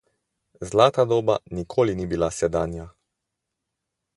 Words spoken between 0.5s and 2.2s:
Zlata doba nikoli ni